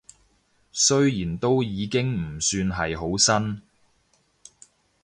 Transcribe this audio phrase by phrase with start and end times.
[0.71, 3.61] 雖然都已經唔算係好新